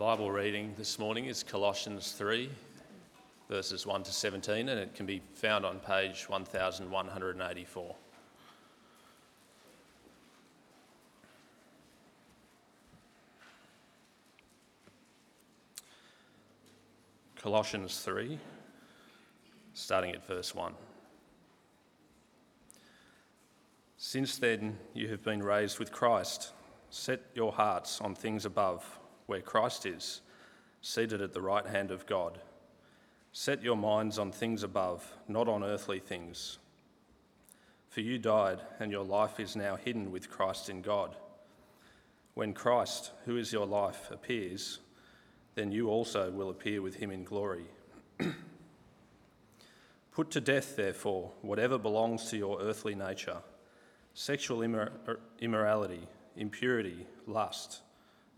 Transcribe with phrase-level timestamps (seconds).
[0.00, 2.48] Bible reading this morning is Colossians 3,
[3.50, 7.96] verses 1 to 17, and it can be found on page 1184.
[17.36, 18.38] Colossians 3,
[19.74, 20.72] starting at verse 1.
[23.98, 26.52] Since then, you have been raised with Christ.
[26.88, 28.99] Set your hearts on things above
[29.30, 30.22] where Christ is,
[30.82, 32.40] seated at the right hand of God.
[33.30, 36.58] Set your minds on things above, not on earthly things.
[37.90, 41.14] For you died, and your life is now hidden with Christ in God.
[42.34, 44.80] When Christ, who is your life, appears,
[45.54, 47.66] then you also will appear with him in glory.
[50.10, 53.38] Put to death, therefore, whatever belongs to your earthly nature
[54.12, 54.90] sexual immor-
[55.38, 57.82] immorality, impurity, lust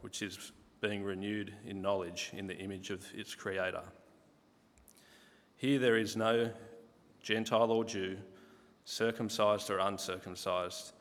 [0.00, 3.82] which is being renewed in knowledge in the image of its Creator.
[5.56, 6.50] Here there is no
[7.22, 8.16] Gentile or Jew,
[8.84, 10.92] circumcised or uncircumcised,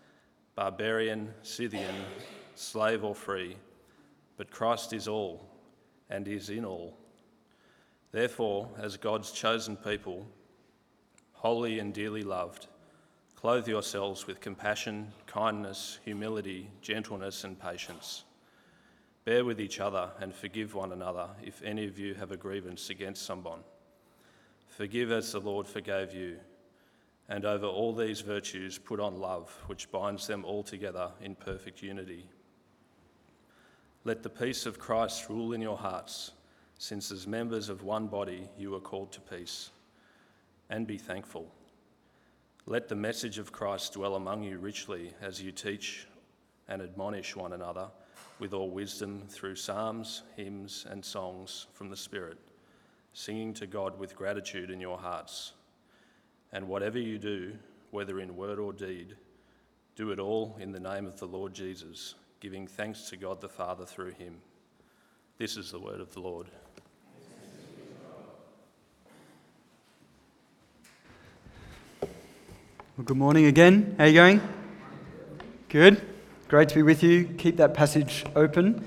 [0.55, 1.95] barbarian, Scythian,
[2.55, 3.55] slave or free,
[4.35, 5.49] but Christ is all
[6.09, 6.97] and is in all.
[8.11, 10.27] Therefore, as God's chosen people,
[11.33, 12.67] holy and dearly loved,
[13.35, 18.25] clothe yourselves with compassion, kindness, humility, gentleness, and patience.
[19.29, 22.89] Bear with each other and forgive one another if any of you have a grievance
[22.89, 23.59] against someone.
[24.69, 26.37] Forgive as the Lord forgave you.
[27.27, 31.83] And over all these virtues, put on love, which binds them all together in perfect
[31.83, 32.25] unity.
[34.03, 36.31] Let the peace of Christ rule in your hearts,
[36.79, 39.69] since as members of one body you are called to peace.
[40.71, 41.51] And be thankful.
[42.65, 46.07] Let the message of Christ dwell among you richly as you teach
[46.67, 47.89] and admonish one another
[48.39, 52.37] with all wisdom through psalms, hymns, and songs from the Spirit,
[53.13, 55.53] singing to God with gratitude in your hearts.
[56.51, 57.53] And whatever you do,
[57.91, 59.15] whether in word or deed,
[59.95, 63.49] do it all in the name of the Lord Jesus, giving thanks to God the
[63.49, 64.37] Father through him.
[65.37, 66.47] This is the word of the Lord.
[72.01, 73.95] Well, good morning again.
[73.97, 74.41] How are you going?
[75.69, 76.18] Good.
[76.49, 77.25] Great to be with you.
[77.37, 78.83] Keep that passage open.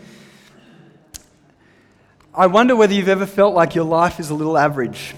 [2.34, 5.15] I wonder whether you've ever felt like your life is a little average.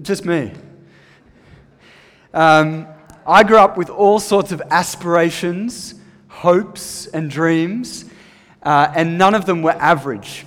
[0.00, 0.52] Just me.
[2.32, 2.86] Um,
[3.26, 5.96] I grew up with all sorts of aspirations,
[6.28, 8.04] hopes, and dreams,
[8.62, 10.46] uh, and none of them were average.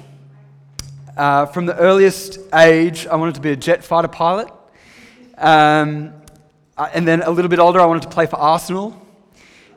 [1.18, 4.48] Uh, from the earliest age, I wanted to be a jet fighter pilot.
[5.38, 6.14] Um,
[6.78, 8.98] uh, and then a little bit older, I wanted to play for Arsenal.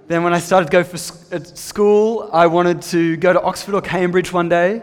[0.06, 3.81] Then, when I started to go for school, I wanted to go to Oxford or
[3.81, 4.82] Cambridge one day.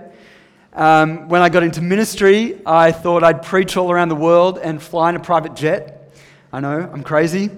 [0.73, 4.81] Um, when I got into ministry, I thought I'd preach all around the world and
[4.81, 6.11] fly in a private jet.
[6.51, 7.51] I know, I'm crazy.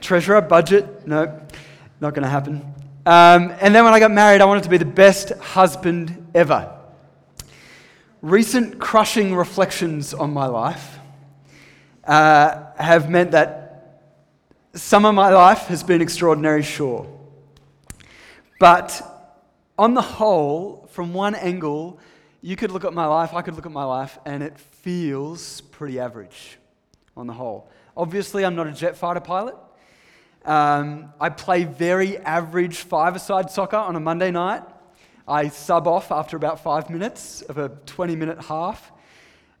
[0.00, 1.38] Treasurer, budget, no,
[2.00, 2.62] not going to happen.
[3.04, 6.74] Um, and then when I got married, I wanted to be the best husband ever.
[8.22, 10.98] Recent crushing reflections on my life
[12.04, 13.59] uh, have meant that
[14.74, 17.08] some of my life has been extraordinary, sure.
[18.60, 19.02] But
[19.76, 21.98] on the whole, from one angle,
[22.40, 25.60] you could look at my life, I could look at my life, and it feels
[25.62, 26.58] pretty average
[27.16, 27.68] on the whole.
[27.96, 29.56] Obviously, I'm not a jet fighter pilot.
[30.44, 34.62] Um, I play very average five-a-side soccer on a Monday night.
[35.26, 38.92] I sub off after about five minutes of a 20 minute half.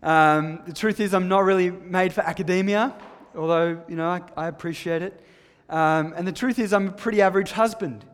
[0.02, 2.94] Um, the truth is, I'm not really made for academia
[3.36, 5.20] although, you know, I, I appreciate it.
[5.68, 8.04] Um, and the truth is, I'm a pretty average husband.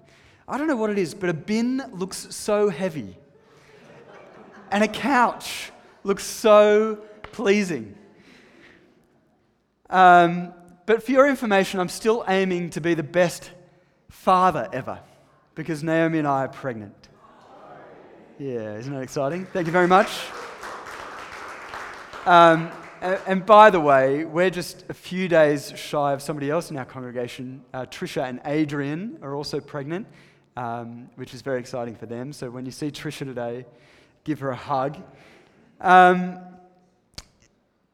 [0.48, 3.16] I don't know what it is, but a bin looks so heavy.
[4.70, 5.72] and a couch
[6.04, 7.96] looks so pleasing.
[9.90, 10.52] Um,
[10.84, 13.50] but for your information, I'm still aiming to be the best
[14.08, 15.00] father ever
[15.54, 17.08] because Naomi and I are pregnant.
[18.38, 19.46] Yeah, isn't that exciting?
[19.46, 20.10] Thank you very much.
[22.26, 22.70] Um,
[23.26, 26.84] and by the way, we're just a few days shy of somebody else in our
[26.84, 27.62] congregation.
[27.72, 30.06] Uh, Trisha and Adrian are also pregnant.
[30.56, 32.32] um, which is very exciting for them.
[32.32, 33.66] So when you see Trisha today,
[34.24, 34.96] give her a hug.
[35.80, 36.38] Um,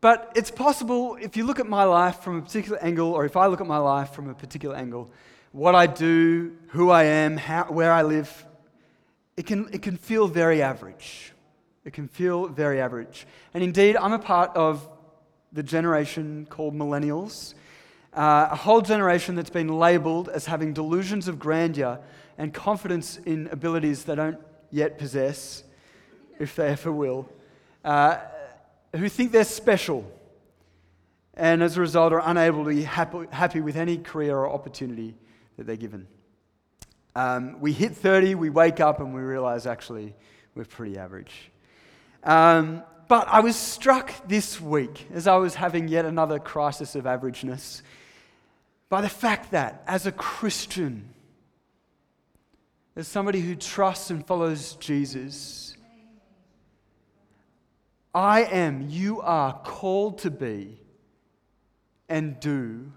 [0.01, 3.37] but it's possible if you look at my life from a particular angle, or if
[3.37, 5.11] I look at my life from a particular angle,
[5.53, 8.47] what I do, who I am, how, where I live,
[9.37, 11.33] it can, it can feel very average.
[11.85, 13.27] It can feel very average.
[13.55, 14.89] And indeed, I'm a part of
[15.53, 17.55] the generation called millennials,
[18.15, 21.99] uh, a whole generation that's been labeled as having delusions of grandeur
[22.39, 24.39] and confidence in abilities they don't
[24.71, 25.65] yet possess,
[26.39, 27.29] if they ever will,
[27.85, 28.19] uh,
[28.95, 30.11] who think they're special
[31.35, 35.15] and as a result are unable to be happy, happy with any career or opportunity
[35.57, 36.07] that they're given.
[37.15, 40.15] Um, we hit 30, we wake up, and we realize actually
[40.55, 41.51] we're pretty average.
[42.25, 47.05] Um, but I was struck this week as I was having yet another crisis of
[47.05, 47.83] averageness
[48.89, 51.15] by the fact that as a Christian,
[52.95, 55.77] as somebody who trusts and follows Jesus,
[58.15, 60.79] I am, you are called to be
[62.09, 62.93] and do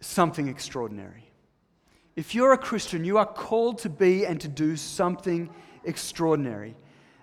[0.00, 1.30] something extraordinary.
[2.16, 5.48] If you're a Christian, you are called to be and to do something
[5.84, 6.74] extraordinary.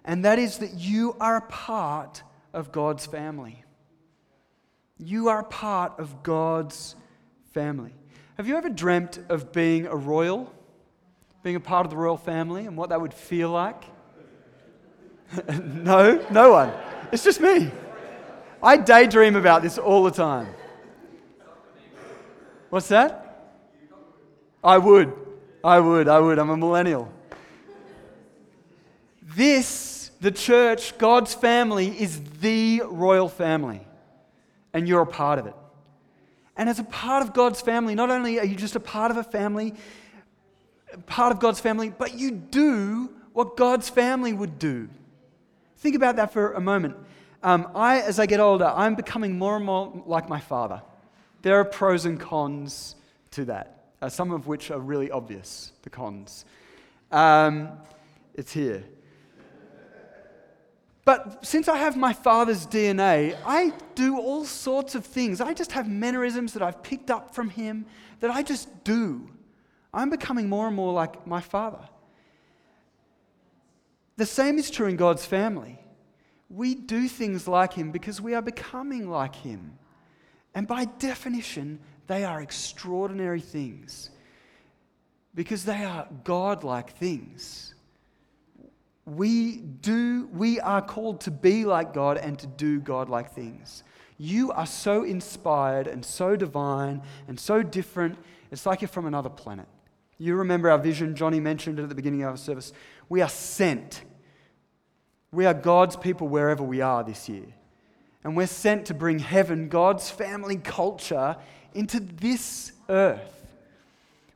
[0.07, 2.23] And that is that you are part
[2.53, 3.63] of God's family.
[4.97, 6.95] You are part of God's
[7.53, 7.93] family.
[8.37, 10.51] Have you ever dreamt of being a royal?
[11.43, 13.83] Being a part of the royal family and what that would feel like?
[15.59, 16.71] no, no one.
[17.11, 17.69] It's just me.
[18.63, 20.47] I daydream about this all the time.
[22.69, 23.57] What's that?
[24.63, 25.13] I would.
[25.63, 26.07] I would.
[26.07, 26.39] I would.
[26.39, 27.11] I'm a millennial.
[29.21, 33.81] This, the church, God's family, is the royal family.
[34.73, 35.55] And you're a part of it.
[36.55, 39.17] And as a part of God's family, not only are you just a part of
[39.17, 39.75] a family,
[41.05, 44.89] part of God's family, but you do what God's family would do.
[45.77, 46.95] Think about that for a moment.
[47.43, 50.81] Um, I, as I get older, I'm becoming more and more like my father.
[51.43, 52.95] There are pros and cons
[53.31, 56.45] to that, uh, some of which are really obvious, the cons.
[57.11, 57.69] Um,
[58.33, 58.83] it's here.
[61.07, 65.39] But since I have my father's DNA, I do all sorts of things.
[65.39, 67.85] I just have mannerisms that I've picked up from him
[68.19, 69.29] that I just do.
[69.93, 71.87] I'm becoming more and more like my father.
[74.17, 75.79] The same is true in God's family.
[76.49, 79.79] We do things like him because we are becoming like him.
[80.53, 84.09] And by definition, they are extraordinary things
[85.33, 87.75] because they are God-like things.
[89.07, 93.83] We do we are called to be like God and to do God-like things.
[94.17, 98.17] You are so inspired and so divine and so different.
[98.51, 99.67] It's like you're from another planet.
[100.17, 102.73] You remember our vision, Johnny mentioned it at the beginning of our service.
[103.07, 104.03] We are sent.
[105.31, 107.45] We are God's people wherever we are this year.
[108.25, 111.37] And we're sent to bring heaven, God's family culture,
[111.73, 113.55] into this earth.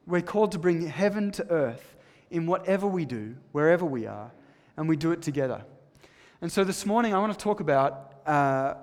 [0.08, 1.96] We're called to bring heaven to earth
[2.30, 4.32] in whatever we do, wherever we are,
[4.82, 5.64] and we do it together.
[6.42, 8.74] And so this morning, I want to talk about uh,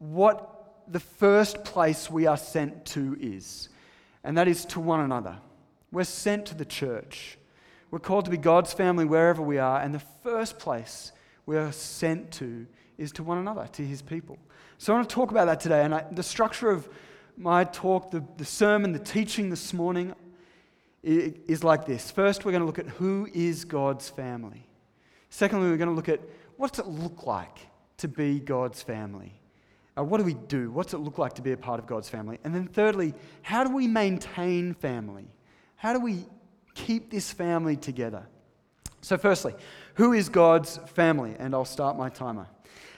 [0.00, 3.68] what the first place we are sent to is,
[4.24, 5.36] and that is to one another.
[5.92, 7.38] We're sent to the church.
[7.92, 11.12] We're called to be God's family wherever we are, and the first place
[11.46, 12.66] we are sent to
[12.98, 14.36] is to one another, to his people.
[14.78, 15.84] So I want to talk about that today.
[15.84, 16.88] And I, the structure of
[17.36, 20.12] my talk, the, the sermon, the teaching this morning
[21.04, 22.10] is like this.
[22.10, 24.66] First, we're going to look at who is God's family.
[25.30, 26.20] Secondly, we're going to look at
[26.56, 27.58] what's it look like
[27.98, 29.40] to be God's family.
[29.96, 30.70] Uh, what do we do?
[30.70, 32.38] What's it look like to be a part of God's family?
[32.44, 35.26] And then thirdly, how do we maintain family?
[35.76, 36.26] How do we
[36.74, 38.26] keep this family together?
[39.02, 39.54] So, firstly,
[39.94, 41.34] who is God's family?
[41.38, 42.46] And I'll start my timer.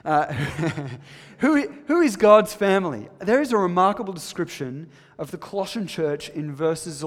[0.04, 0.32] Uh,
[1.38, 3.08] who, who is God's family?
[3.20, 7.04] There is a remarkable description of the Colossian church in verses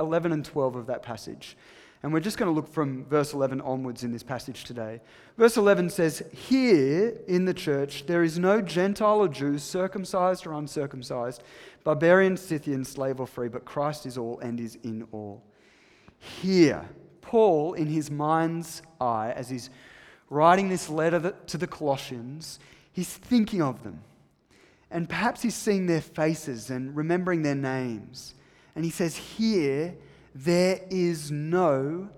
[0.00, 1.56] 11 and 12 of that passage.
[2.02, 5.00] And we're just going to look from verse 11 onwards in this passage today.
[5.36, 10.52] Verse 11 says, Here in the church there is no Gentile or Jew, circumcised or
[10.52, 11.42] uncircumcised,
[11.82, 15.42] barbarian, Scythian, slave or free, but Christ is all and is in all.
[16.18, 16.88] Here,
[17.20, 19.70] Paul, in his mind's eye, as he's
[20.30, 22.60] writing this letter to the Colossians,
[22.92, 24.02] he's thinking of them.
[24.90, 28.34] And perhaps he's seeing their faces and remembering their names.
[28.76, 29.96] And he says, Here
[30.44, 32.08] there is no.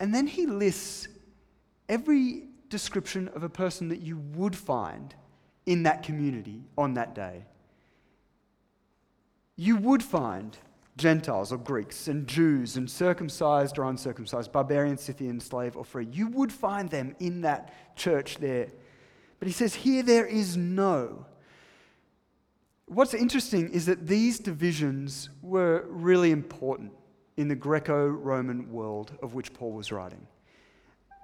[0.00, 1.08] And then he lists
[1.88, 5.14] every description of a person that you would find
[5.66, 7.44] in that community on that day.
[9.56, 10.56] You would find
[10.96, 16.08] Gentiles or Greeks, and Jews, and circumcised or uncircumcised, barbarian, Scythian, slave or free.
[16.10, 18.68] You would find them in that church there.
[19.38, 21.24] But he says, here there is no.
[22.86, 26.92] What's interesting is that these divisions were really important
[27.38, 30.26] in the Greco Roman world of which Paul was writing.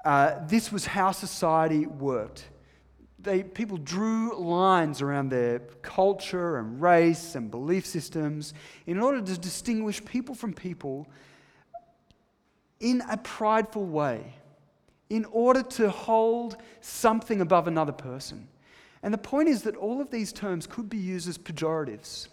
[0.05, 2.47] Uh, this was how society worked
[3.25, 8.55] they, people drew lines around their culture and race and belief systems
[8.87, 11.09] in order to distinguish people from people
[12.81, 14.35] in a prideful way,
[15.09, 18.47] in order to hold something above another person.
[19.03, 22.29] And the point is that all of these terms could be used as pejoratives.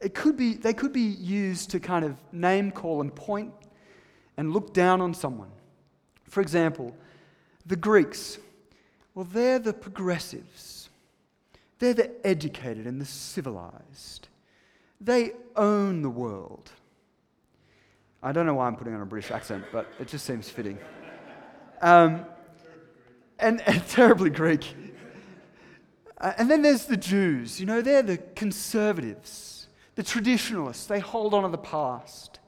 [0.00, 3.52] It could be, they could be used to kind of name call and point
[4.36, 5.50] and look down on someone.
[6.24, 6.94] For example,
[7.64, 8.38] the Greeks,
[9.14, 10.90] well, they're the progressives.
[11.78, 14.28] They're the educated and the civilized.
[15.00, 16.70] They own the world.
[18.22, 20.78] I don't know why I'm putting on a British accent, but it just seems fitting.
[21.80, 22.24] Um,
[23.38, 24.74] and, and, terribly Greek.
[26.18, 27.60] Uh, and then there's the Jews.
[27.60, 29.55] You know, they're the conservatives,
[29.96, 30.86] the traditionalists.
[30.86, 32.38] They hold on to the past.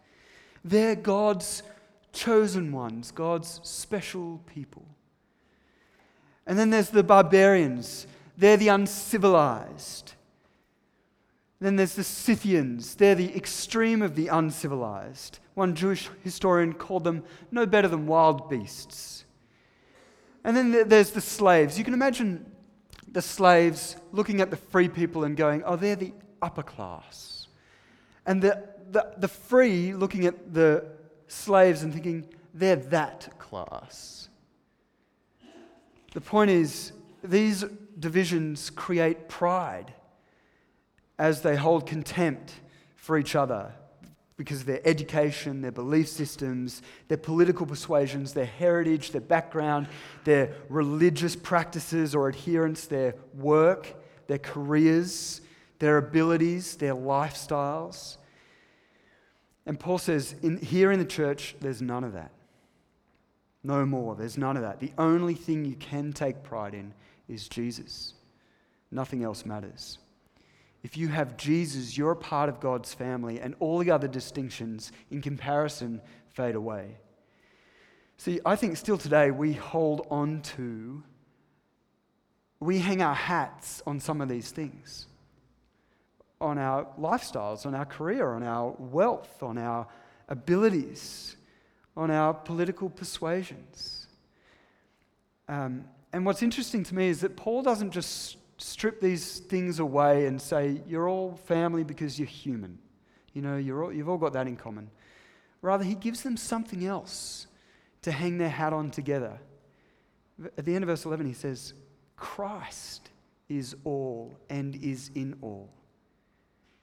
[0.64, 1.62] They're God's
[2.12, 4.86] chosen ones, God's special people.
[6.46, 10.14] And then there's the barbarians, they're the uncivilized.
[11.60, 15.40] Then there's the Scythians, they're the extreme of the uncivilized.
[15.54, 19.24] One Jewish historian called them no better than wild beasts.
[20.44, 21.76] And then there's the slaves.
[21.78, 22.46] You can imagine
[23.10, 27.37] the slaves looking at the free people and going, oh, they're the upper class.
[28.28, 30.84] And the, the, the free looking at the
[31.28, 34.28] slaves and thinking, they're that class.
[36.12, 36.92] The point is,
[37.24, 37.64] these
[37.98, 39.94] divisions create pride
[41.18, 42.52] as they hold contempt
[42.96, 43.72] for each other
[44.36, 49.88] because of their education, their belief systems, their political persuasions, their heritage, their background,
[50.24, 53.94] their religious practices or adherence, their work,
[54.26, 55.40] their careers,
[55.78, 58.16] their abilities, their lifestyles.
[59.66, 62.32] And Paul says, in, here in the church, there's none of that.
[63.62, 64.14] No more.
[64.14, 64.80] There's none of that.
[64.80, 66.94] The only thing you can take pride in
[67.28, 68.14] is Jesus.
[68.90, 69.98] Nothing else matters.
[70.82, 74.92] If you have Jesus, you're a part of God's family, and all the other distinctions
[75.10, 76.96] in comparison fade away.
[78.16, 81.02] See, I think still today we hold on to,
[82.60, 85.06] we hang our hats on some of these things
[86.40, 89.86] on our lifestyles, on our career, on our wealth, on our
[90.28, 91.36] abilities
[91.98, 94.06] on our political persuasions.
[95.48, 100.26] Um, and what's interesting to me is that Paul doesn't just strip these things away
[100.26, 102.78] and say, you're all family because you're human.
[103.32, 104.90] You know, you're all, you've all got that in common.
[105.60, 107.48] Rather, he gives them something else
[108.02, 109.40] to hang their hat on together.
[110.56, 111.74] At the end of verse 11, he says,
[112.14, 113.10] Christ
[113.48, 115.68] is all and is in all.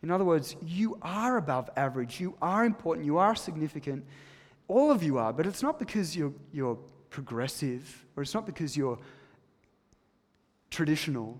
[0.03, 4.05] In other words, you are above average, you are important, you are significant,
[4.67, 6.77] all of you are, but it's not because you're, you're
[7.09, 8.99] progressive or it's not because you're
[10.69, 11.39] traditional.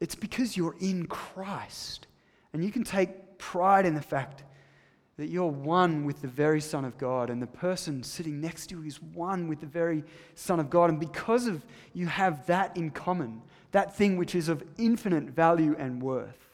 [0.00, 2.06] It's because you're in Christ.
[2.52, 4.44] And you can take pride in the fact
[5.16, 8.76] that you're one with the very Son of God, and the person sitting next to
[8.76, 10.02] you is one with the very
[10.34, 10.90] Son of God.
[10.90, 15.76] And because of you have that in common, that thing which is of infinite value
[15.78, 16.51] and worth,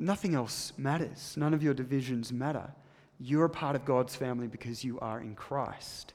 [0.00, 1.34] nothing else matters.
[1.36, 2.72] None of your divisions matter.
[3.20, 6.14] You're a part of God's family because you are in Christ.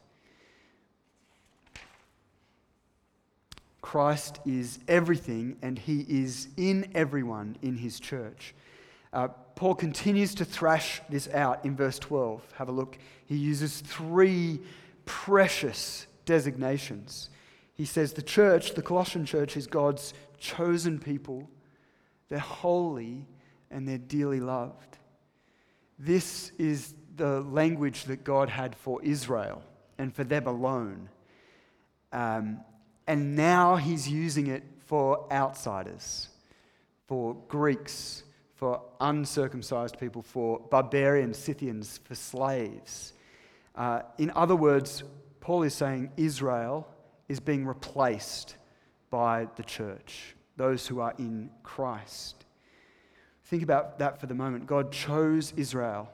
[3.81, 8.55] Christ is everything, and He is in everyone in His church.
[9.13, 12.41] Uh, Paul continues to thrash this out in verse 12.
[12.57, 12.97] Have a look.
[13.27, 14.59] He uses three
[15.05, 17.29] precious designations.
[17.75, 21.47] He says the church, the Colossian church, is God's chosen people.
[22.27, 23.25] They're holy
[23.75, 24.97] and they're dearly loved.
[25.99, 29.61] This is the language that God had for Israel
[29.97, 31.09] and for them alone.
[32.13, 32.61] Um,
[33.05, 36.29] and now he's using it for outsiders,
[37.05, 43.11] for Greeks, for uncircumcised people, for barbarians, Scythians, for slaves.
[43.75, 45.03] Uh, in other words,
[45.41, 46.87] Paul is saying Israel
[47.27, 48.55] is being replaced
[49.09, 52.44] by the church, those who are in Christ.
[53.45, 54.67] Think about that for the moment.
[54.67, 56.09] God chose Israel,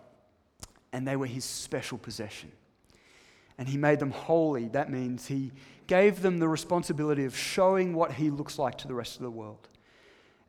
[0.91, 2.51] and they were his special possession.
[3.57, 4.67] And he made them holy.
[4.69, 5.51] That means he
[5.88, 9.31] gave them the responsibility of showing what he looks like to the rest of the
[9.31, 9.67] world.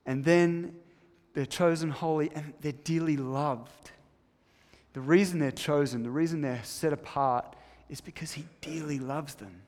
[0.06, 0.74] And then
[1.34, 3.90] they're chosen holy, and they're dearly loved.
[4.92, 7.56] The reason they're chosen, the reason they're set apart,
[7.88, 9.62] is because He dearly loves them.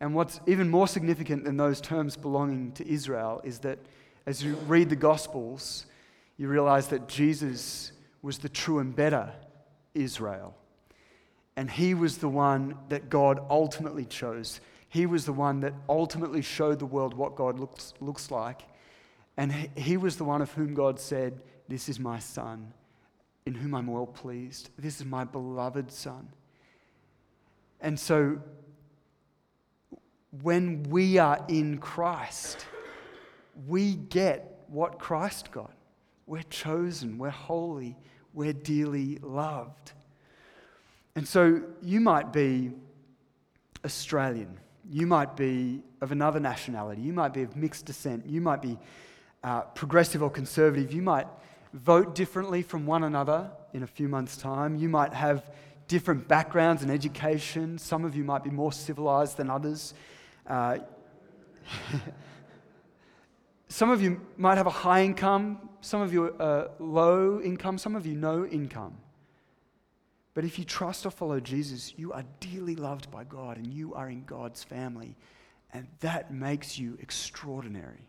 [0.00, 3.78] And what's even more significant than those terms belonging to Israel is that
[4.26, 5.86] as you read the Gospels,
[6.36, 9.32] you realize that Jesus was the true and better
[9.94, 10.56] Israel.
[11.56, 14.60] And he was the one that God ultimately chose.
[14.88, 18.62] He was the one that ultimately showed the world what God looks, looks like.
[19.36, 22.72] And he was the one of whom God said, This is my son,
[23.46, 24.70] in whom I'm well pleased.
[24.78, 26.28] This is my beloved son.
[27.80, 28.38] And so,
[30.42, 32.66] when we are in Christ,
[33.66, 35.72] we get what Christ got.
[36.26, 37.96] We're chosen, we're holy,
[38.32, 39.92] we're dearly loved.
[41.16, 42.72] And so you might be
[43.84, 44.58] Australian,
[44.90, 48.78] you might be of another nationality, you might be of mixed descent, you might be
[49.42, 51.26] uh, progressive or conservative, you might
[51.72, 55.50] vote differently from one another in a few months' time, you might have
[55.86, 59.94] different backgrounds and education, some of you might be more civilized than others.
[60.46, 60.78] Uh,
[63.68, 67.96] some of you might have a high income, some of you are low income, some
[67.96, 68.96] of you no income.
[70.34, 73.94] But if you trust or follow Jesus, you are dearly loved by God and you
[73.94, 75.16] are in God's family.
[75.72, 78.08] And that makes you extraordinary.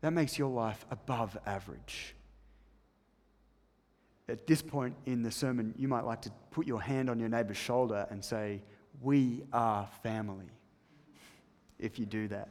[0.00, 2.14] That makes your life above average.
[4.28, 7.28] At this point in the sermon, you might like to put your hand on your
[7.28, 8.62] neighbor's shoulder and say,
[9.00, 10.50] We are family.
[11.78, 12.48] If you do that,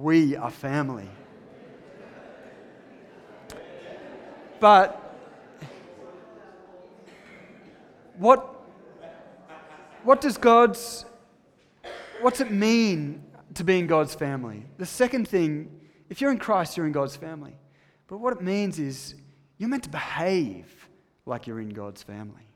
[0.00, 1.08] we are family.
[4.58, 4.96] But
[8.16, 8.62] what,
[10.02, 11.04] what does God's,
[12.22, 13.22] what's it mean
[13.54, 14.64] to be in God's family?
[14.78, 17.58] The second thing, if you're in Christ, you're in God's family.
[18.06, 19.14] But what it means is
[19.58, 20.88] you're meant to behave
[21.26, 22.48] like you're in God's family.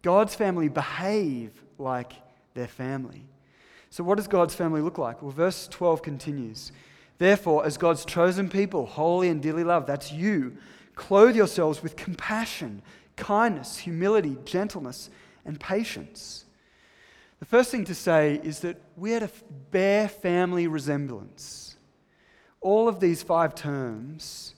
[0.00, 2.14] God's family behave like
[2.54, 3.26] their family.
[3.92, 5.20] So, what does God's family look like?
[5.20, 6.72] Well, verse 12 continues.
[7.18, 10.56] Therefore, as God's chosen people, holy and dearly loved, that's you,
[10.94, 12.80] clothe yourselves with compassion
[13.16, 15.10] kindness, humility, gentleness,
[15.44, 16.46] and patience.
[17.38, 19.30] The first thing to say is that we had a
[19.70, 21.76] bear family resemblance.
[22.62, 24.54] All of these five terms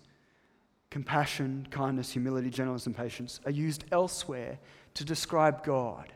[0.90, 4.60] compassion, kindness, humility, gentleness, and patience are used elsewhere
[4.94, 6.12] to describe God.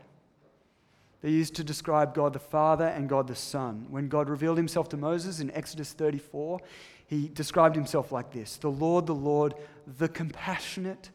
[1.21, 3.87] They're used to describe God the Father and God the Son.
[3.89, 6.59] When God revealed himself to Moses in Exodus 34,
[7.07, 9.55] he described himself like this The Lord, the Lord,
[9.97, 11.09] the compassionate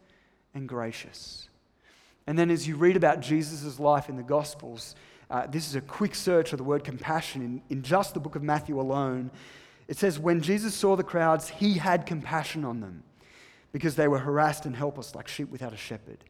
[0.55, 1.49] and gracious.
[2.27, 4.95] And then, as you read about Jesus' life in the Gospels,
[5.31, 8.35] uh, this is a quick search of the word compassion in, in just the book
[8.35, 9.31] of Matthew alone.
[9.89, 13.05] It says, When Jesus saw the crowds, he had compassion on them
[13.73, 16.25] because they were harassed and helpless like sheep without a shepherd.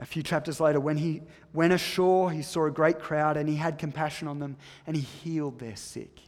[0.00, 3.56] A few chapters later, when he went ashore, he saw a great crowd and he
[3.56, 4.56] had compassion on them
[4.86, 6.20] and he healed their sick.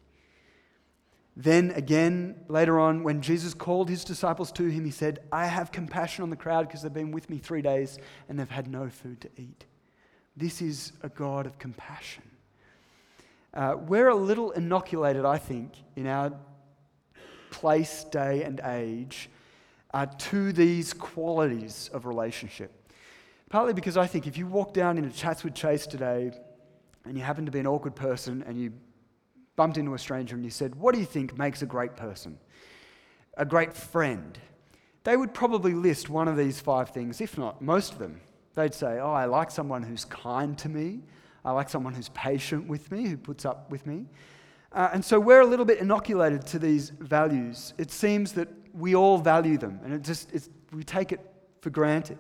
[1.37, 5.71] Then again, later on, when Jesus called his disciples to him, he said, I have
[5.71, 8.89] compassion on the crowd because they've been with me three days and they've had no
[8.89, 9.65] food to eat.
[10.37, 12.25] This is a God of compassion.
[13.55, 16.33] Uh, we're a little inoculated, I think, in our
[17.51, 19.31] place, day, and age
[19.93, 22.80] uh, to these qualities of relationship.
[23.51, 26.31] Partly because I think if you walk down into Chatswood Chase today
[27.05, 28.73] and you happen to be an awkward person and you
[29.57, 32.39] bumped into a stranger and you said, What do you think makes a great person?
[33.37, 34.39] A great friend?
[35.03, 38.21] They would probably list one of these five things, if not most of them.
[38.55, 41.01] They'd say, Oh, I like someone who's kind to me.
[41.45, 44.07] I like someone who's patient with me, who puts up with me.
[44.71, 47.75] Uh, and so we're a little bit inoculated to these values.
[47.79, 50.31] It seems that we all value them, and it just,
[50.73, 51.21] we take it
[51.61, 52.19] for granted.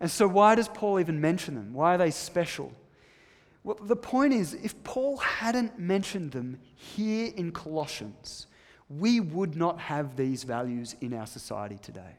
[0.00, 1.72] And so, why does Paul even mention them?
[1.72, 2.72] Why are they special?
[3.62, 8.46] Well, the point is, if Paul hadn't mentioned them here in Colossians,
[8.90, 12.16] we would not have these values in our society today.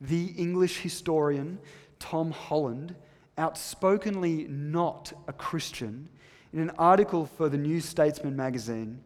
[0.00, 1.60] The English historian
[2.00, 2.96] Tom Holland,
[3.38, 6.08] outspokenly not a Christian,
[6.52, 9.00] in an article for the New Statesman magazine,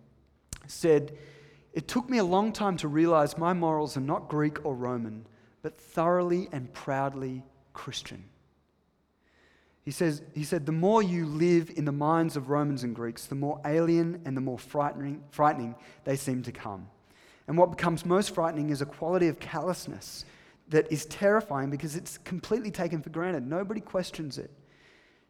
[0.67, 1.17] said,
[1.75, 5.27] It took me a long time to realize my morals are not Greek or Roman,
[5.61, 7.45] but thoroughly and proudly
[7.77, 8.25] Christian.
[9.85, 13.27] He, says, he said, The more you live in the minds of Romans and Greeks,
[13.27, 16.89] the more alien and the more frightening, frightening they seem to come.
[17.47, 20.25] And what becomes most frightening is a quality of callousness
[20.71, 23.47] that is terrifying because it's completely taken for granted.
[23.47, 24.51] Nobody questions it.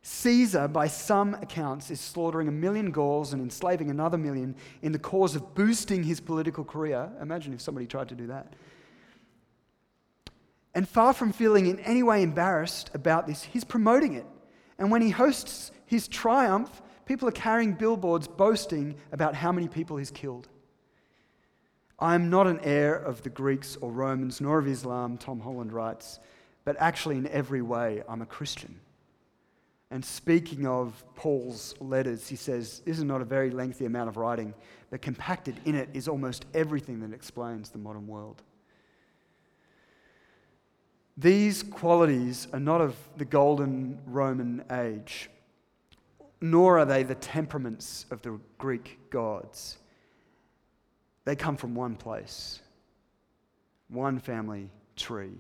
[0.01, 5.01] Caesar, by some accounts, is slaughtering a million Gauls and enslaving another million in the
[5.01, 7.11] cause of boosting his political career.
[7.21, 8.55] Imagine if somebody tried to do that.
[10.77, 14.27] And far from feeling in any way embarrassed about this, he's promoting it.
[14.79, 19.97] And when he hosts his triumph, people are carrying billboards boasting about how many people
[19.97, 20.49] he's killed.
[21.99, 25.73] I am not an heir of the Greeks or Romans nor of Islam, Tom Holland
[25.73, 26.21] writes,
[26.67, 28.79] but actually, in every way, I'm a Christian.
[29.91, 34.19] And speaking of Paul's letters, he says, This is not a very lengthy amount of
[34.19, 34.53] writing,
[34.91, 38.43] but compacted in it is almost everything that explains the modern world.
[41.17, 45.31] These qualities are not of the golden Roman age,
[46.41, 49.79] nor are they the temperaments of the Greek gods.
[51.25, 52.61] They come from one place,
[53.89, 55.39] one family tree,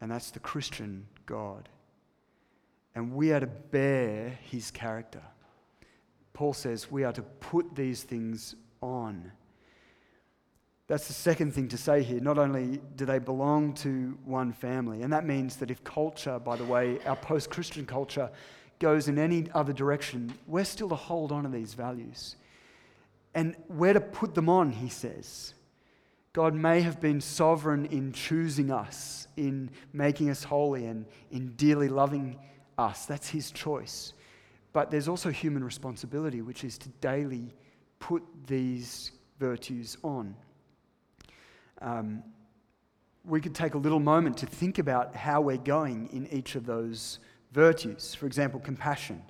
[0.00, 1.68] and that's the Christian God
[2.94, 5.22] and we are to bear his character.
[6.32, 9.32] Paul says we are to put these things on.
[10.94, 12.20] That's the second thing to say here.
[12.20, 16.54] Not only do they belong to one family, and that means that if culture, by
[16.54, 18.30] the way, our post Christian culture,
[18.78, 22.36] goes in any other direction, we're still to hold on to these values.
[23.34, 25.54] And where to put them on, he says.
[26.32, 31.88] God may have been sovereign in choosing us, in making us holy, and in dearly
[31.88, 32.38] loving
[32.78, 33.04] us.
[33.04, 34.12] That's his choice.
[34.72, 37.52] But there's also human responsibility, which is to daily
[37.98, 40.36] put these virtues on.
[41.84, 42.24] Um,
[43.24, 46.66] we could take a little moment to think about how we're going in each of
[46.66, 47.20] those
[47.52, 48.14] virtues.
[48.14, 49.22] For example, compassion.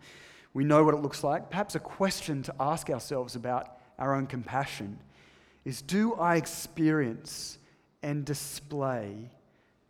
[0.54, 1.50] We know what it looks like.
[1.50, 4.98] Perhaps a question to ask ourselves about our own compassion
[5.66, 7.58] is Do I experience
[8.02, 9.30] and display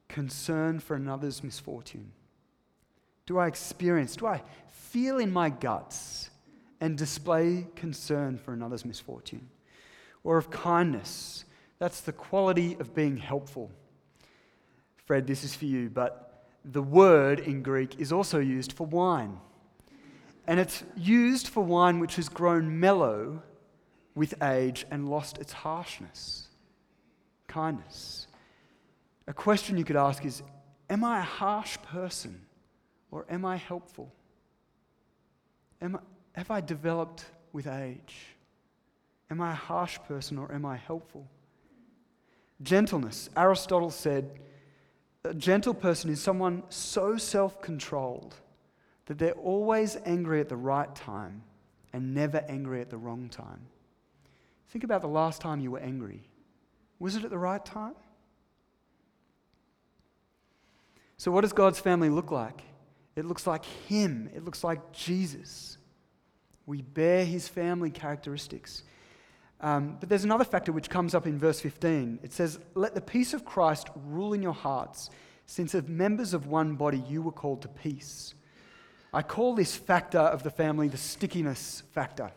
[0.08, 2.10] concern for another's misfortune?
[3.26, 6.30] do I experience, do I feel in my guts
[6.80, 9.48] and display concern for another's misfortune?
[10.22, 11.44] Or of kindness,
[11.84, 13.70] that's the quality of being helpful.
[15.04, 19.38] Fred, this is for you, but the word in Greek is also used for wine.
[20.46, 23.42] And it's used for wine which has grown mellow
[24.14, 26.48] with age and lost its harshness.
[27.48, 28.28] Kindness.
[29.26, 30.42] A question you could ask is
[30.88, 32.40] Am I a harsh person?
[33.10, 34.10] Or am I helpful?
[35.82, 35.98] Am I,
[36.32, 38.28] have I developed with age?
[39.30, 41.28] Am I a harsh person or am I helpful?
[42.62, 43.28] Gentleness.
[43.36, 44.38] Aristotle said
[45.24, 48.34] a gentle person is someone so self controlled
[49.06, 51.42] that they're always angry at the right time
[51.92, 53.60] and never angry at the wrong time.
[54.68, 56.22] Think about the last time you were angry.
[56.98, 57.94] Was it at the right time?
[61.16, 62.62] So, what does God's family look like?
[63.16, 65.78] It looks like Him, it looks like Jesus.
[66.66, 68.82] We bear His family characteristics.
[69.60, 72.20] Um, but there's another factor which comes up in verse 15.
[72.22, 75.10] It says, Let the peace of Christ rule in your hearts,
[75.46, 78.34] since as members of one body you were called to peace.
[79.12, 82.32] I call this factor of the family the stickiness factor.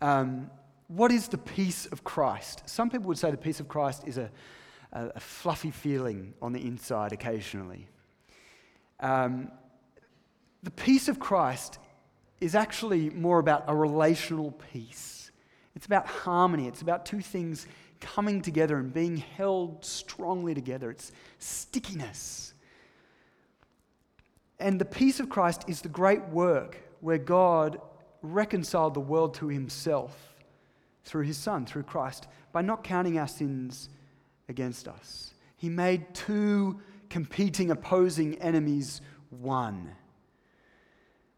[0.00, 0.50] Um,
[0.88, 2.68] what is the peace of Christ?
[2.68, 4.28] Some people would say the peace of Christ is a,
[4.92, 7.86] a, a fluffy feeling on the inside occasionally.
[8.98, 9.52] Um,
[10.62, 11.78] the peace of Christ
[12.40, 15.19] is actually more about a relational peace.
[15.80, 16.68] It's about harmony.
[16.68, 17.66] It's about two things
[18.02, 20.90] coming together and being held strongly together.
[20.90, 22.52] It's stickiness.
[24.58, 27.80] And the peace of Christ is the great work where God
[28.20, 30.34] reconciled the world to himself
[31.04, 33.88] through his Son, through Christ, by not counting our sins
[34.50, 35.32] against us.
[35.56, 39.92] He made two competing, opposing enemies one.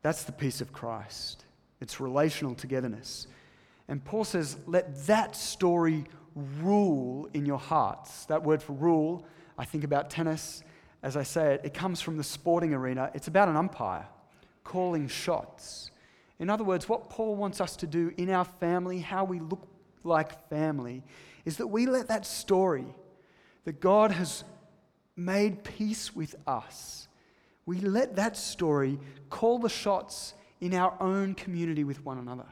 [0.03, 1.45] That's the peace of Christ.
[1.81, 3.29] It's relational togetherness.
[3.93, 8.25] And Paul says, let that story rule in your hearts.
[8.25, 9.27] That word for rule,
[9.59, 10.63] I think about tennis.
[11.03, 13.11] As I say it, it comes from the sporting arena.
[13.13, 14.07] It's about an umpire
[14.65, 15.91] calling shots.
[16.39, 19.69] In other words, what Paul wants us to do in our family, how we look
[20.05, 21.03] like family,
[21.45, 22.87] is that we let that story
[23.67, 24.43] that God has
[25.17, 27.09] made peace with us,
[27.67, 32.47] we let that story call the shots in our own community with one another.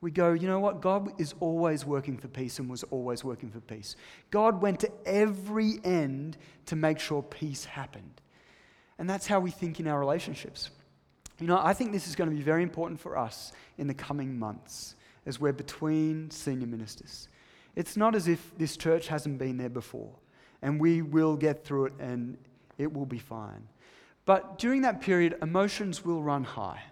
[0.00, 0.82] We go, you know what?
[0.82, 3.96] God is always working for peace and was always working for peace.
[4.30, 8.20] God went to every end to make sure peace happened.
[8.98, 10.70] And that's how we think in our relationships.
[11.40, 13.94] You know, I think this is going to be very important for us in the
[13.94, 17.28] coming months as we're between senior ministers.
[17.74, 20.12] It's not as if this church hasn't been there before
[20.62, 22.38] and we will get through it and
[22.78, 23.68] it will be fine.
[24.24, 26.82] But during that period, emotions will run high.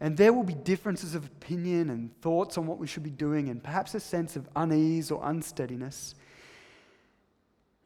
[0.00, 3.50] And there will be differences of opinion and thoughts on what we should be doing,
[3.50, 6.14] and perhaps a sense of unease or unsteadiness.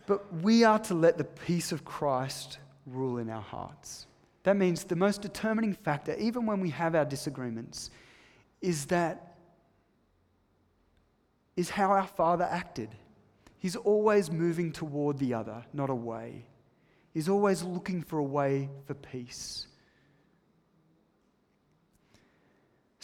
[0.06, 4.06] But we are to let the peace of Christ rule in our hearts.
[4.44, 7.90] That means the most determining factor, even when we have our disagreements,
[8.60, 9.36] is that
[11.56, 12.90] is how our Father acted.
[13.58, 16.46] He's always moving toward the other, not away.
[17.14, 19.68] He's always looking for a way for peace.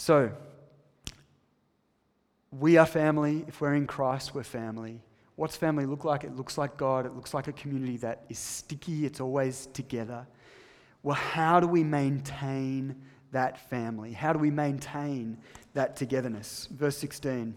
[0.03, 0.33] So,
[2.51, 3.45] we are family.
[3.47, 5.03] If we're in Christ, we're family.
[5.37, 6.25] What's family look like?
[6.25, 7.05] It looks like God.
[7.05, 10.27] It looks like a community that is sticky, it's always together.
[11.03, 12.97] Well, how do we maintain
[13.33, 14.15] that family?
[14.15, 15.37] How do we maintain
[15.75, 16.67] that togetherness?
[16.73, 17.55] Verse 16,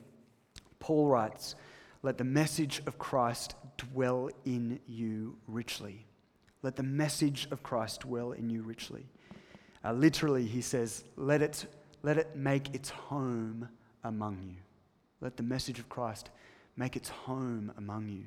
[0.79, 1.55] Paul writes,
[2.01, 6.05] Let the message of Christ dwell in you richly.
[6.61, 9.05] Let the message of Christ dwell in you richly.
[9.85, 11.65] Uh, literally, he says, let it,
[12.03, 13.67] let it make its home
[14.03, 14.57] among you.
[15.21, 16.29] Let the message of Christ
[16.75, 18.25] make its home among you.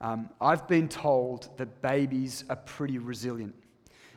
[0.00, 3.54] Um, I've been told that babies are pretty resilient,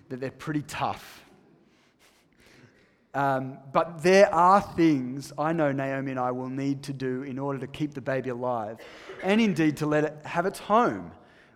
[0.10, 1.24] that they're pretty tough.
[3.14, 7.40] Um, but there are things I know Naomi and I will need to do in
[7.40, 8.80] order to keep the baby alive,
[9.24, 11.12] and indeed to let it have its home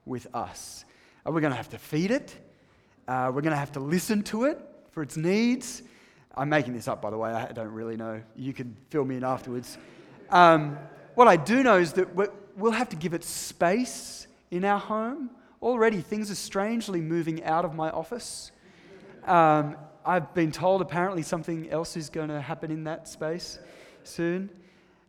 [0.06, 0.86] with us.
[1.26, 2.34] Are we going to have to feed it?
[3.10, 4.58] Uh, we're going to have to listen to it
[4.92, 5.82] for its needs.
[6.36, 7.32] I'm making this up, by the way.
[7.32, 8.22] I don't really know.
[8.36, 9.78] You can fill me in afterwards.
[10.30, 10.78] Um,
[11.16, 12.16] what I do know is that
[12.56, 15.32] we'll have to give it space in our home.
[15.62, 18.52] Already, things are strangely moving out of my office.
[19.26, 23.60] Um, I've been told apparently something else is going to happen in that space
[24.04, 24.50] soon.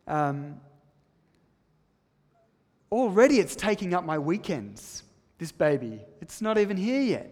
[0.07, 0.59] Um,
[2.91, 5.03] already, it's taking up my weekends,
[5.37, 6.01] this baby.
[6.19, 7.31] It's not even here yet.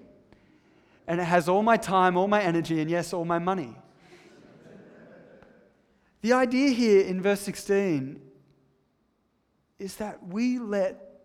[1.09, 3.75] And it has all my time, all my energy, and yes, all my money.
[6.21, 8.21] the idea here in verse 16
[9.79, 11.23] is that we let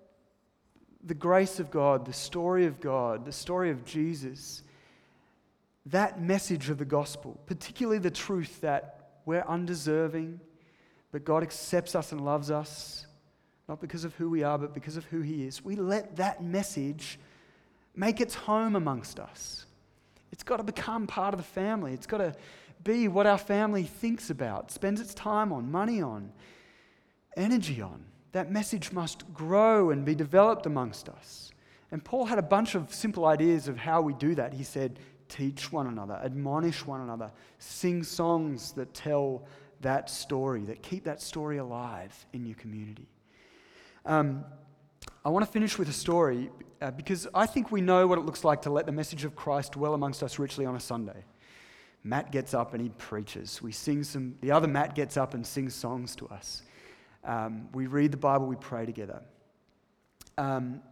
[1.04, 4.62] the grace of God, the story of God, the story of Jesus,
[5.84, 10.40] that message of the gospel, particularly the truth that we're undeserving,
[11.12, 13.06] but God accepts us and loves us,
[13.68, 15.62] not because of who we are, but because of who He is.
[15.62, 17.18] We let that message
[17.94, 19.66] make its home amongst us.
[20.34, 21.92] It's got to become part of the family.
[21.92, 22.34] It's got to
[22.82, 26.32] be what our family thinks about, spends its time on, money on,
[27.36, 31.52] energy on that message must grow and be developed amongst us.
[31.92, 34.52] And Paul had a bunch of simple ideas of how we do that.
[34.52, 39.46] He said, teach one another, admonish one another, sing songs that tell
[39.82, 43.06] that story, that keep that story alive in your community.
[44.04, 44.44] Um,
[45.24, 48.26] I want to finish with a story uh, because I think we know what it
[48.26, 51.24] looks like to let the message of Christ dwell amongst us richly on a Sunday.
[52.02, 53.62] Matt gets up and he preaches.
[53.62, 56.62] We sing some, the other Matt gets up and sings songs to us.
[57.24, 59.22] Um, we read the Bible, we pray together.
[60.36, 60.82] Um,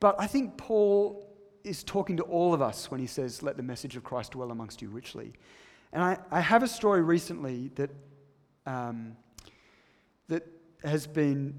[0.00, 1.24] but I think Paul
[1.62, 4.50] is talking to all of us when he says, Let the message of Christ dwell
[4.50, 5.32] amongst you richly.
[5.92, 7.90] And I, I have a story recently that,
[8.66, 9.16] um,
[10.28, 10.46] that
[10.82, 11.54] has been,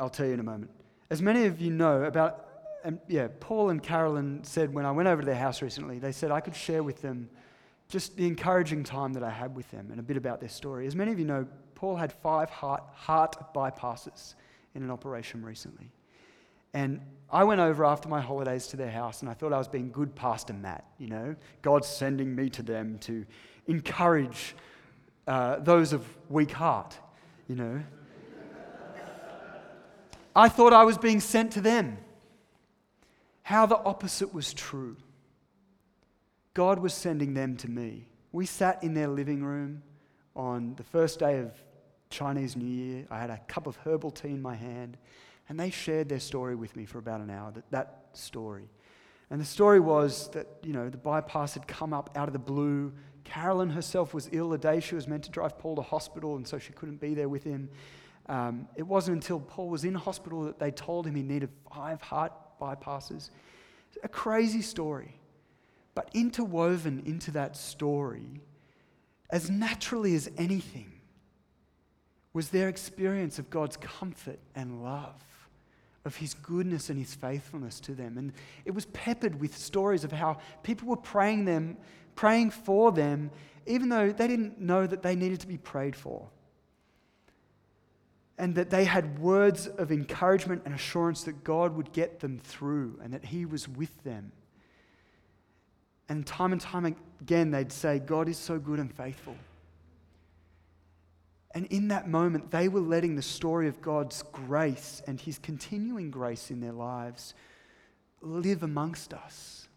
[0.00, 0.70] I'll tell you in a moment.
[1.10, 2.46] As many of you know, about,
[2.84, 6.12] and yeah, Paul and Carolyn said when I went over to their house recently, they
[6.12, 7.28] said I could share with them
[7.88, 10.86] just the encouraging time that I had with them and a bit about their story.
[10.86, 14.34] As many of you know, Paul had five heart, heart bypasses
[14.74, 15.90] in an operation recently.
[16.72, 19.68] And I went over after my holidays to their house and I thought I was
[19.68, 23.24] being good Pastor Matt, you know, God's sending me to them to
[23.68, 24.56] encourage
[25.26, 26.98] uh, those of weak heart,
[27.48, 27.82] you know.
[30.34, 31.98] I thought I was being sent to them.
[33.42, 34.96] How the opposite was true.
[36.54, 38.08] God was sending them to me.
[38.32, 39.82] We sat in their living room
[40.34, 41.52] on the first day of
[42.10, 43.06] Chinese New Year.
[43.10, 44.96] I had a cup of herbal tea in my hand,
[45.48, 48.68] and they shared their story with me for about an hour, that, that story.
[49.30, 52.38] And the story was that, you know, the bypass had come up out of the
[52.38, 52.92] blue.
[53.24, 56.46] Carolyn herself was ill the day she was meant to drive Paul to hospital, and
[56.46, 57.68] so she couldn't be there with him.
[58.26, 62.00] Um, it wasn't until Paul was in hospital that they told him he needed five
[62.00, 63.30] heart bypasses.
[64.02, 65.18] A crazy story.
[65.94, 68.40] But interwoven into that story,
[69.30, 70.90] as naturally as anything,
[72.32, 75.22] was their experience of God's comfort and love,
[76.04, 78.18] of His goodness and His faithfulness to them.
[78.18, 78.32] And
[78.64, 81.76] it was peppered with stories of how people were praying them,
[82.16, 83.30] praying for them,
[83.66, 86.28] even though they didn't know that they needed to be prayed for.
[88.36, 92.98] And that they had words of encouragement and assurance that God would get them through
[93.02, 94.32] and that He was with them.
[96.08, 99.36] And time and time again, they'd say, God is so good and faithful.
[101.54, 106.10] And in that moment, they were letting the story of God's grace and His continuing
[106.10, 107.34] grace in their lives
[108.20, 109.68] live amongst us.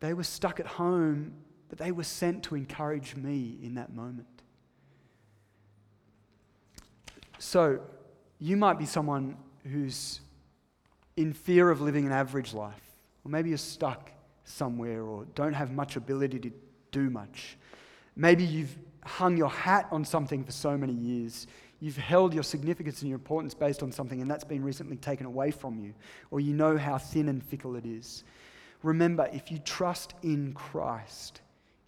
[0.00, 1.32] They were stuck at home,
[1.68, 4.42] but they were sent to encourage me in that moment.
[7.38, 7.80] So,
[8.38, 9.36] you might be someone
[9.70, 10.20] who's
[11.16, 12.82] in fear of living an average life,
[13.24, 14.10] or maybe you're stuck
[14.44, 16.52] somewhere or don't have much ability to
[16.92, 17.56] do much.
[18.14, 21.46] Maybe you've hung your hat on something for so many years.
[21.80, 25.26] You've held your significance and your importance based on something, and that's been recently taken
[25.26, 25.94] away from you,
[26.30, 28.24] or you know how thin and fickle it is.
[28.82, 31.40] Remember, if you trust in Christ,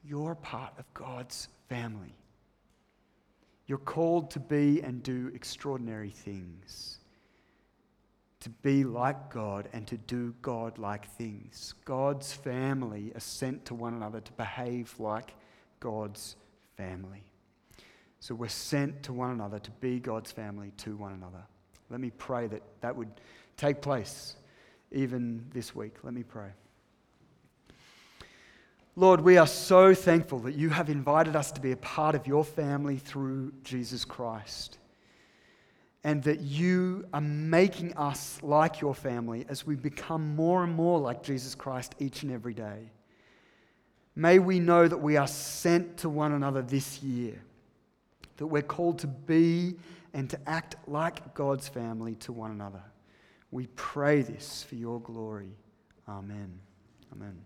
[0.04, 2.14] you're part of God's family.
[3.68, 6.98] You're called to be and do extraordinary things,
[8.40, 11.74] to be like God and to do God like things.
[11.84, 15.34] God's family are sent to one another to behave like
[15.80, 16.34] God's
[16.78, 17.24] family.
[18.20, 21.44] So we're sent to one another to be God's family to one another.
[21.90, 23.20] Let me pray that that would
[23.58, 24.36] take place
[24.92, 25.96] even this week.
[26.02, 26.48] Let me pray.
[28.98, 32.26] Lord, we are so thankful that you have invited us to be a part of
[32.26, 34.78] your family through Jesus Christ.
[36.02, 40.98] And that you are making us like your family as we become more and more
[40.98, 42.90] like Jesus Christ each and every day.
[44.16, 47.40] May we know that we are sent to one another this year,
[48.38, 49.76] that we're called to be
[50.12, 52.82] and to act like God's family to one another.
[53.52, 55.52] We pray this for your glory.
[56.08, 56.58] Amen.
[57.12, 57.36] Amen.